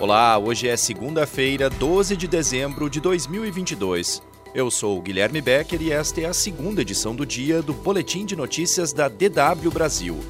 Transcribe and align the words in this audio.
Olá, 0.00 0.38
hoje 0.38 0.68
é 0.68 0.76
segunda-feira, 0.76 1.68
12 1.68 2.16
de 2.16 2.28
dezembro 2.28 2.88
de 2.88 3.00
2022. 3.00 4.22
Eu 4.54 4.70
sou 4.70 5.02
Guilherme 5.02 5.40
Becker 5.40 5.82
e 5.82 5.90
esta 5.90 6.20
é 6.20 6.26
a 6.26 6.32
segunda 6.32 6.82
edição 6.82 7.16
do 7.16 7.26
dia 7.26 7.60
do 7.60 7.72
Boletim 7.72 8.24
de 8.24 8.36
Notícias 8.36 8.92
da 8.92 9.08
DW 9.08 9.72
Brasil. 9.72 10.20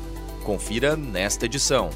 Confira 0.42 0.96
nesta 0.96 1.44
edição. 1.44 1.90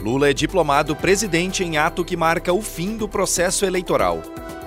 Lula 0.00 0.30
é 0.30 0.32
diplomado 0.32 0.94
presidente 0.94 1.64
em 1.64 1.76
ato 1.76 2.04
que 2.04 2.16
marca 2.16 2.52
o 2.52 2.62
fim 2.62 2.96
do 2.96 3.08
processo 3.08 3.64
eleitoral. 3.64 4.22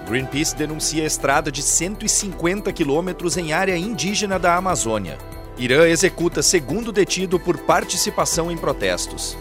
Greenpeace 0.06 0.54
denuncia 0.54 1.06
estrada 1.06 1.50
de 1.50 1.62
150 1.64 2.74
quilômetros 2.74 3.38
em 3.38 3.54
área 3.54 3.78
indígena 3.78 4.38
da 4.38 4.58
Amazônia. 4.58 5.18
Irã 5.58 5.88
executa 5.88 6.44
segundo 6.44 6.92
detido 6.92 7.40
por 7.40 7.58
participação 7.60 8.52
em 8.52 8.58
protestos. 8.58 9.38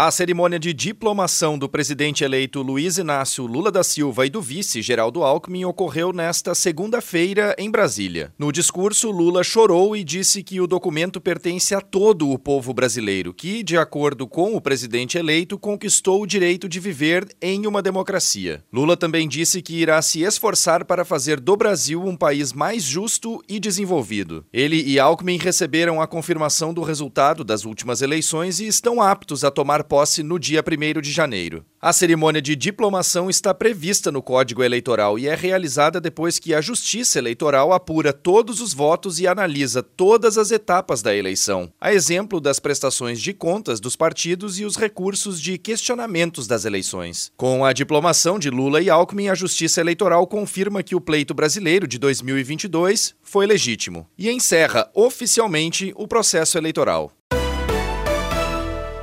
A 0.00 0.12
cerimônia 0.12 0.60
de 0.60 0.72
diplomação 0.72 1.58
do 1.58 1.68
presidente 1.68 2.22
eleito 2.22 2.62
Luiz 2.62 2.98
Inácio 2.98 3.44
Lula 3.44 3.68
da 3.68 3.82
Silva 3.82 4.24
e 4.24 4.30
do 4.30 4.40
vice 4.40 4.80
Geraldo 4.80 5.24
Alckmin 5.24 5.64
ocorreu 5.64 6.12
nesta 6.12 6.54
segunda-feira 6.54 7.52
em 7.58 7.68
Brasília. 7.68 8.32
No 8.38 8.52
discurso, 8.52 9.10
Lula 9.10 9.42
chorou 9.42 9.96
e 9.96 10.04
disse 10.04 10.40
que 10.44 10.60
o 10.60 10.68
documento 10.68 11.20
pertence 11.20 11.74
a 11.74 11.80
todo 11.80 12.30
o 12.30 12.38
povo 12.38 12.72
brasileiro, 12.72 13.34
que, 13.34 13.64
de 13.64 13.76
acordo 13.76 14.28
com 14.28 14.54
o 14.54 14.60
presidente 14.60 15.18
eleito, 15.18 15.58
conquistou 15.58 16.22
o 16.22 16.26
direito 16.28 16.68
de 16.68 16.78
viver 16.78 17.26
em 17.42 17.66
uma 17.66 17.82
democracia. 17.82 18.62
Lula 18.72 18.96
também 18.96 19.26
disse 19.26 19.60
que 19.60 19.80
irá 19.80 20.00
se 20.00 20.22
esforçar 20.22 20.84
para 20.84 21.04
fazer 21.04 21.40
do 21.40 21.56
Brasil 21.56 22.04
um 22.06 22.14
país 22.14 22.52
mais 22.52 22.84
justo 22.84 23.42
e 23.48 23.58
desenvolvido. 23.58 24.46
Ele 24.52 24.80
e 24.80 25.00
Alckmin 25.00 25.38
receberam 25.38 26.00
a 26.00 26.06
confirmação 26.06 26.72
do 26.72 26.82
resultado 26.82 27.42
das 27.42 27.64
últimas 27.64 28.00
eleições 28.00 28.60
e 28.60 28.68
estão 28.68 29.02
aptos 29.02 29.42
a 29.42 29.50
tomar 29.50 29.87
posse 29.88 30.22
no 30.22 30.38
dia 30.38 30.62
1 30.62 31.00
de 31.00 31.10
janeiro. 31.10 31.64
A 31.80 31.92
cerimônia 31.92 32.42
de 32.42 32.56
diplomação 32.56 33.30
está 33.30 33.54
prevista 33.54 34.10
no 34.10 34.20
Código 34.20 34.64
Eleitoral 34.64 35.16
e 35.16 35.28
é 35.28 35.34
realizada 35.34 36.00
depois 36.00 36.38
que 36.38 36.52
a 36.52 36.60
Justiça 36.60 37.18
Eleitoral 37.18 37.72
apura 37.72 38.12
todos 38.12 38.60
os 38.60 38.74
votos 38.74 39.20
e 39.20 39.26
analisa 39.28 39.80
todas 39.80 40.36
as 40.36 40.50
etapas 40.50 41.02
da 41.02 41.14
eleição, 41.14 41.72
a 41.80 41.94
exemplo 41.94 42.40
das 42.40 42.58
prestações 42.58 43.20
de 43.20 43.32
contas 43.32 43.78
dos 43.78 43.94
partidos 43.94 44.58
e 44.58 44.64
os 44.64 44.76
recursos 44.76 45.40
de 45.40 45.56
questionamentos 45.56 46.48
das 46.48 46.64
eleições. 46.64 47.32
Com 47.36 47.64
a 47.64 47.72
diplomação 47.72 48.38
de 48.40 48.50
Lula 48.50 48.82
e 48.82 48.90
Alckmin, 48.90 49.28
a 49.28 49.34
Justiça 49.36 49.80
Eleitoral 49.80 50.26
confirma 50.26 50.82
que 50.82 50.96
o 50.96 51.00
pleito 51.00 51.32
brasileiro 51.32 51.86
de 51.86 51.96
2022 51.98 53.14
foi 53.22 53.46
legítimo 53.46 54.08
e 54.18 54.28
encerra 54.28 54.90
oficialmente 54.94 55.92
o 55.96 56.08
processo 56.08 56.58
eleitoral. 56.58 57.12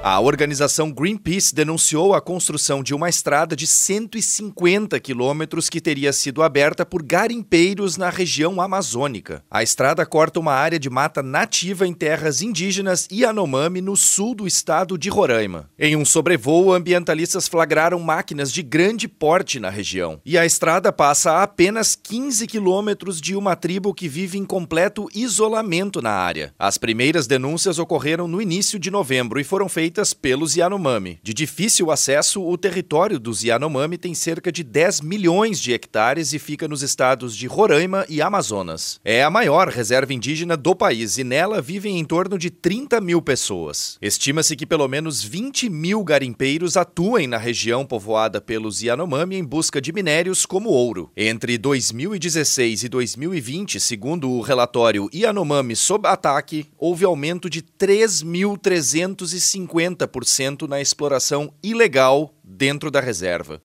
A 0.07 0.19
organização 0.19 0.91
Greenpeace 0.91 1.55
denunciou 1.55 2.13
a 2.13 2.21
construção 2.21 2.83
de 2.83 2.93
uma 2.93 3.09
estrada 3.09 3.55
de 3.55 3.65
150 3.65 4.99
quilômetros 4.99 5.67
que 5.67 5.81
teria 5.81 6.13
sido 6.13 6.43
aberta 6.43 6.85
por 6.85 7.01
garimpeiros 7.01 7.97
na 7.97 8.11
região 8.11 8.61
amazônica. 8.61 9.43
A 9.49 9.63
estrada 9.63 10.05
corta 10.05 10.39
uma 10.39 10.53
área 10.53 10.77
de 10.77 10.91
mata 10.91 11.23
nativa 11.23 11.87
em 11.87 11.91
terras 11.91 12.43
indígenas 12.43 13.07
Yanomami, 13.11 13.81
no 13.81 13.97
sul 13.97 14.35
do 14.35 14.45
estado 14.45 14.95
de 14.95 15.09
Roraima. 15.09 15.71
Em 15.75 15.95
um 15.95 16.05
sobrevoo, 16.05 16.71
ambientalistas 16.71 17.47
flagraram 17.47 17.99
máquinas 17.99 18.53
de 18.53 18.61
grande 18.61 19.07
porte 19.07 19.59
na 19.59 19.71
região. 19.71 20.21
E 20.23 20.37
a 20.37 20.45
estrada 20.45 20.93
passa 20.93 21.31
a 21.31 21.41
apenas 21.41 21.95
15 21.95 22.45
quilômetros 22.45 23.19
de 23.19 23.35
uma 23.35 23.55
tribo 23.55 23.91
que 23.91 24.07
vive 24.07 24.37
em 24.37 24.45
completo 24.45 25.07
isolamento 25.15 25.99
na 25.99 26.11
área. 26.11 26.53
As 26.59 26.77
primeiras 26.77 27.25
denúncias 27.25 27.79
ocorreram 27.79 28.27
no 28.27 28.39
início 28.39 28.77
de 28.77 28.91
novembro 28.91 29.39
e 29.39 29.43
foram 29.43 29.67
feitas 29.67 29.94
feitas 29.95 30.13
pelos 30.13 30.57
Yanomami. 30.57 31.19
De 31.23 31.33
difícil 31.33 31.89
acesso, 31.89 32.45
o 32.45 32.57
território 32.57 33.17
dos 33.17 33.43
Yanomami 33.43 33.97
tem 33.97 34.13
cerca 34.13 34.51
de 34.51 34.61
10 34.61 34.99
milhões 34.99 35.57
de 35.57 35.71
hectares 35.71 36.33
e 36.33 36.39
fica 36.39 36.67
nos 36.67 36.83
estados 36.83 37.33
de 37.33 37.47
Roraima 37.47 38.05
e 38.09 38.21
Amazonas. 38.21 38.99
É 39.05 39.23
a 39.23 39.29
maior 39.29 39.69
reserva 39.69 40.13
indígena 40.13 40.57
do 40.57 40.75
país 40.75 41.17
e 41.17 41.23
nela 41.23 41.61
vivem 41.61 41.97
em 41.97 42.03
torno 42.03 42.37
de 42.37 42.49
30 42.49 42.99
mil 42.99 43.21
pessoas. 43.21 43.97
Estima-se 44.01 44.57
que 44.57 44.65
pelo 44.65 44.89
menos 44.89 45.23
20 45.23 45.69
mil 45.69 46.03
garimpeiros 46.03 46.75
atuem 46.75 47.25
na 47.25 47.37
região 47.37 47.85
povoada 47.85 48.41
pelos 48.41 48.81
Yanomami 48.81 49.37
em 49.37 49.45
busca 49.45 49.79
de 49.79 49.93
minérios 49.93 50.45
como 50.45 50.71
ouro. 50.71 51.09
Entre 51.15 51.57
2016 51.57 52.83
e 52.83 52.89
2020, 52.89 53.79
segundo 53.79 54.29
o 54.29 54.41
relatório 54.41 55.09
Yanomami 55.13 55.75
sob 55.75 56.05
ataque, 56.05 56.65
houve 56.77 57.05
aumento 57.05 57.49
de 57.49 57.61
3.350 57.61 59.84
50% 59.89 60.67
na 60.67 60.81
exploração 60.81 61.53
ilegal 61.63 62.33
dentro 62.43 62.89
da 62.89 62.99
reserva. 62.99 63.61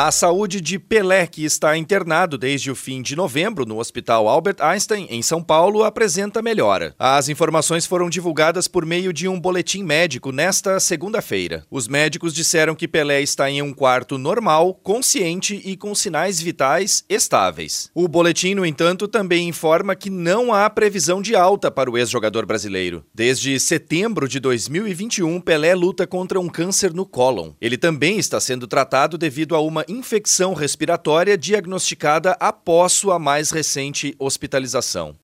A 0.00 0.12
saúde 0.12 0.60
de 0.60 0.78
Pelé, 0.78 1.26
que 1.26 1.44
está 1.44 1.76
internado 1.76 2.38
desde 2.38 2.70
o 2.70 2.76
fim 2.76 3.02
de 3.02 3.16
novembro 3.16 3.66
no 3.66 3.80
Hospital 3.80 4.28
Albert 4.28 4.58
Einstein, 4.60 5.08
em 5.10 5.22
São 5.22 5.42
Paulo, 5.42 5.82
apresenta 5.82 6.40
melhora. 6.40 6.94
As 6.96 7.28
informações 7.28 7.84
foram 7.84 8.08
divulgadas 8.08 8.68
por 8.68 8.86
meio 8.86 9.12
de 9.12 9.26
um 9.26 9.40
boletim 9.40 9.82
médico 9.82 10.30
nesta 10.30 10.78
segunda-feira. 10.78 11.64
Os 11.68 11.88
médicos 11.88 12.32
disseram 12.32 12.76
que 12.76 12.86
Pelé 12.86 13.22
está 13.22 13.50
em 13.50 13.60
um 13.60 13.74
quarto 13.74 14.16
normal, 14.18 14.72
consciente 14.84 15.60
e 15.64 15.76
com 15.76 15.92
sinais 15.96 16.40
vitais 16.40 17.04
estáveis. 17.08 17.90
O 17.92 18.06
boletim, 18.06 18.54
no 18.54 18.64
entanto, 18.64 19.08
também 19.08 19.48
informa 19.48 19.96
que 19.96 20.10
não 20.10 20.54
há 20.54 20.70
previsão 20.70 21.20
de 21.20 21.34
alta 21.34 21.72
para 21.72 21.90
o 21.90 21.98
ex-jogador 21.98 22.46
brasileiro. 22.46 23.04
Desde 23.12 23.58
setembro 23.58 24.28
de 24.28 24.38
2021, 24.38 25.40
Pelé 25.40 25.74
luta 25.74 26.06
contra 26.06 26.38
um 26.38 26.48
câncer 26.48 26.94
no 26.94 27.04
cólon. 27.04 27.50
Ele 27.60 27.76
também 27.76 28.16
está 28.16 28.38
sendo 28.38 28.68
tratado 28.68 29.18
devido 29.18 29.56
a 29.56 29.60
uma 29.60 29.78
uma 29.78 29.84
infecção 29.88 30.54
respiratória 30.54 31.36
diagnosticada 31.36 32.36
após 32.38 32.92
sua 32.92 33.18
mais 33.18 33.50
recente 33.50 34.14
hospitalização. 34.18 35.16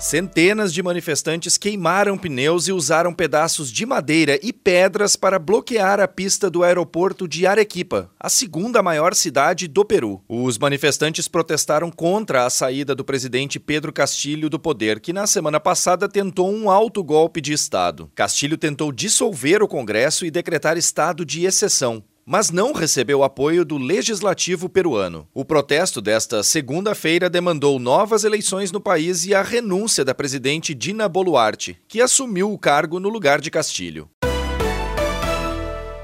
Centenas 0.00 0.72
de 0.72 0.82
manifestantes 0.82 1.58
queimaram 1.58 2.16
pneus 2.16 2.66
e 2.68 2.72
usaram 2.72 3.12
pedaços 3.12 3.70
de 3.70 3.84
madeira 3.84 4.40
e 4.42 4.50
pedras 4.50 5.14
para 5.14 5.38
bloquear 5.38 6.00
a 6.00 6.08
pista 6.08 6.48
do 6.48 6.64
aeroporto 6.64 7.28
de 7.28 7.46
Arequipa, 7.46 8.10
a 8.18 8.30
segunda 8.30 8.82
maior 8.82 9.14
cidade 9.14 9.68
do 9.68 9.84
Peru. 9.84 10.22
Os 10.26 10.56
manifestantes 10.56 11.28
protestaram 11.28 11.90
contra 11.90 12.46
a 12.46 12.50
saída 12.50 12.94
do 12.94 13.04
presidente 13.04 13.60
Pedro 13.60 13.92
Castilho 13.92 14.48
do 14.48 14.58
poder, 14.58 15.00
que 15.00 15.12
na 15.12 15.26
semana 15.26 15.60
passada 15.60 16.08
tentou 16.08 16.50
um 16.50 16.70
alto 16.70 17.04
golpe 17.04 17.42
de 17.42 17.52
Estado. 17.52 18.10
Castilho 18.14 18.56
tentou 18.56 18.90
dissolver 18.90 19.62
o 19.62 19.68
Congresso 19.68 20.24
e 20.24 20.30
decretar 20.30 20.78
estado 20.78 21.26
de 21.26 21.44
exceção, 21.44 22.02
mas 22.30 22.52
não 22.52 22.72
recebeu 22.72 23.24
apoio 23.24 23.64
do 23.64 23.76
legislativo 23.76 24.68
peruano. 24.68 25.26
O 25.34 25.44
protesto 25.44 26.00
desta 26.00 26.44
segunda-feira 26.44 27.28
demandou 27.28 27.76
novas 27.80 28.22
eleições 28.22 28.70
no 28.70 28.80
país 28.80 29.26
e 29.26 29.34
a 29.34 29.42
renúncia 29.42 30.04
da 30.04 30.14
presidente 30.14 30.72
Dina 30.72 31.08
Boluarte, 31.08 31.76
que 31.88 32.00
assumiu 32.00 32.52
o 32.52 32.58
cargo 32.58 33.00
no 33.00 33.08
lugar 33.08 33.40
de 33.40 33.50
Castilho. 33.50 34.08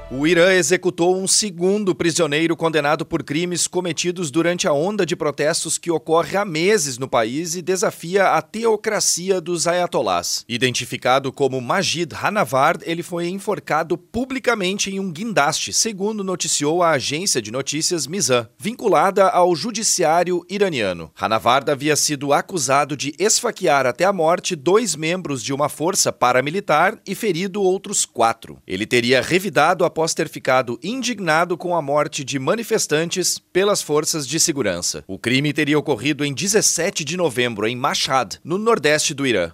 O 0.09 0.25
Irã 0.25 0.53
executou 0.53 1.21
um 1.21 1.27
segundo 1.27 1.93
prisioneiro 1.93 2.55
condenado 2.55 3.05
por 3.05 3.23
crimes 3.23 3.67
cometidos 3.67 4.31
durante 4.31 4.65
a 4.65 4.71
onda 4.71 5.05
de 5.05 5.17
protestos 5.17 5.77
que 5.77 5.91
ocorre 5.91 6.37
há 6.37 6.45
meses 6.45 6.97
no 6.97 7.09
país 7.09 7.55
e 7.55 7.61
desafia 7.61 8.29
a 8.29 8.41
teocracia 8.41 9.41
dos 9.41 9.67
ayatolás. 9.67 10.45
Identificado 10.47 11.29
como 11.29 11.59
Majid 11.59 12.13
Hanavard, 12.13 12.85
ele 12.85 13.03
foi 13.03 13.27
enforcado 13.27 13.97
publicamente 13.97 14.89
em 14.89 14.97
um 14.97 15.11
guindaste, 15.11 15.73
segundo 15.73 16.23
noticiou 16.23 16.81
a 16.81 16.91
agência 16.91 17.41
de 17.41 17.51
notícias 17.51 18.07
Mizan, 18.07 18.47
vinculada 18.57 19.27
ao 19.27 19.53
judiciário 19.57 20.45
iraniano. 20.49 21.11
Hanavard 21.19 21.69
havia 21.69 21.97
sido 21.97 22.31
acusado 22.31 22.95
de 22.95 23.13
esfaquear 23.19 23.85
até 23.85 24.05
a 24.05 24.13
morte 24.13 24.55
dois 24.55 24.95
membros 24.95 25.43
de 25.43 25.51
uma 25.51 25.67
força 25.67 26.13
paramilitar 26.13 26.97
e 27.05 27.13
ferido 27.13 27.61
outros 27.61 28.05
quatro. 28.05 28.57
Ele 28.65 28.85
teria 28.85 29.21
revidado 29.21 29.83
a 29.83 29.96
após 29.97 30.13
ter 30.13 30.29
ficado 30.29 30.79
indignado 30.83 31.57
com 31.57 31.75
a 31.75 31.81
morte 31.81 32.23
de 32.23 32.37
manifestantes 32.37 33.39
pelas 33.51 33.81
forças 33.81 34.27
de 34.27 34.39
segurança. 34.39 35.03
O 35.07 35.17
crime 35.17 35.51
teria 35.51 35.79
ocorrido 35.79 36.23
em 36.23 36.35
17 36.35 37.03
de 37.03 37.17
novembro 37.17 37.65
em 37.65 37.75
Mashhad, 37.75 38.37
no 38.43 38.59
nordeste 38.59 39.15
do 39.15 39.25
Irã. 39.25 39.51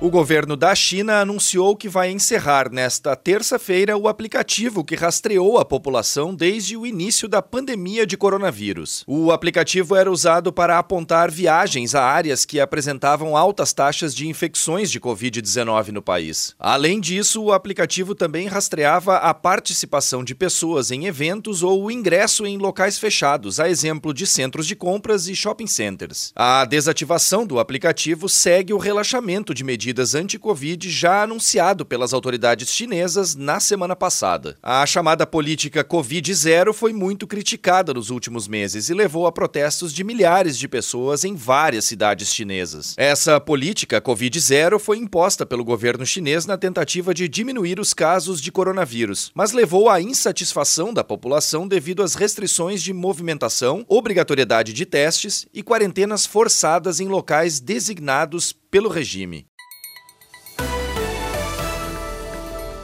O 0.00 0.10
governo 0.10 0.56
da 0.56 0.76
China 0.76 1.20
anunciou 1.20 1.74
que 1.74 1.88
vai 1.88 2.08
encerrar 2.12 2.70
nesta 2.70 3.16
terça-feira 3.16 3.96
o 3.96 4.06
aplicativo 4.06 4.84
que 4.84 4.94
rastreou 4.94 5.58
a 5.58 5.64
população 5.64 6.32
desde 6.32 6.76
o 6.76 6.86
início 6.86 7.26
da 7.26 7.42
pandemia 7.42 8.06
de 8.06 8.16
coronavírus. 8.16 9.02
O 9.08 9.32
aplicativo 9.32 9.96
era 9.96 10.08
usado 10.08 10.52
para 10.52 10.78
apontar 10.78 11.32
viagens 11.32 11.96
a 11.96 12.04
áreas 12.04 12.44
que 12.44 12.60
apresentavam 12.60 13.36
altas 13.36 13.72
taxas 13.72 14.14
de 14.14 14.28
infecções 14.28 14.88
de 14.88 15.00
Covid-19 15.00 15.88
no 15.88 16.00
país. 16.00 16.54
Além 16.60 17.00
disso, 17.00 17.42
o 17.42 17.52
aplicativo 17.52 18.14
também 18.14 18.46
rastreava 18.46 19.16
a 19.16 19.34
participação 19.34 20.22
de 20.22 20.32
pessoas 20.32 20.92
em 20.92 21.06
eventos 21.06 21.64
ou 21.64 21.82
o 21.82 21.90
ingresso 21.90 22.46
em 22.46 22.56
locais 22.56 23.00
fechados, 23.00 23.58
a 23.58 23.68
exemplo 23.68 24.14
de 24.14 24.28
centros 24.28 24.64
de 24.64 24.76
compras 24.76 25.26
e 25.26 25.34
shopping 25.34 25.66
centers. 25.66 26.32
A 26.36 26.64
desativação 26.64 27.44
do 27.44 27.58
aplicativo 27.58 28.28
segue 28.28 28.72
o 28.72 28.78
relaxamento 28.78 29.52
de 29.52 29.64
medidas 29.64 29.87
medidas 29.88 30.14
anti-Covid 30.14 30.90
já 30.90 31.22
anunciado 31.22 31.86
pelas 31.86 32.12
autoridades 32.12 32.68
chinesas 32.68 33.34
na 33.34 33.58
semana 33.58 33.96
passada. 33.96 34.58
A 34.62 34.84
chamada 34.84 35.26
política 35.26 35.82
Covid 35.82 36.34
zero 36.34 36.74
foi 36.74 36.92
muito 36.92 37.26
criticada 37.26 37.94
nos 37.94 38.10
últimos 38.10 38.46
meses 38.46 38.90
e 38.90 38.94
levou 38.94 39.26
a 39.26 39.32
protestos 39.32 39.94
de 39.94 40.04
milhares 40.04 40.58
de 40.58 40.68
pessoas 40.68 41.24
em 41.24 41.34
várias 41.34 41.86
cidades 41.86 42.34
chinesas. 42.34 42.94
Essa 42.98 43.40
política 43.40 43.98
Covid 43.98 44.38
zero 44.38 44.78
foi 44.78 44.98
imposta 44.98 45.46
pelo 45.46 45.64
governo 45.64 46.04
chinês 46.04 46.44
na 46.44 46.58
tentativa 46.58 47.14
de 47.14 47.26
diminuir 47.26 47.80
os 47.80 47.94
casos 47.94 48.42
de 48.42 48.52
coronavírus, 48.52 49.30
mas 49.34 49.52
levou 49.52 49.88
à 49.88 50.02
insatisfação 50.02 50.92
da 50.92 51.02
população 51.02 51.66
devido 51.66 52.02
às 52.02 52.14
restrições 52.14 52.82
de 52.82 52.92
movimentação, 52.92 53.86
obrigatoriedade 53.88 54.74
de 54.74 54.84
testes 54.84 55.46
e 55.54 55.62
quarentenas 55.62 56.26
forçadas 56.26 57.00
em 57.00 57.08
locais 57.08 57.58
designados 57.58 58.52
pelo 58.70 58.90
regime. 58.90 59.46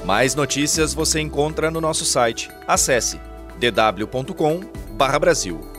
Mais 0.04 0.34
notícias 0.34 0.92
você 0.92 1.20
encontra 1.20 1.70
no 1.70 1.80
nosso 1.80 2.04
site. 2.04 2.50
Acesse 2.66 3.20
dw.com/brasil. 3.58 5.73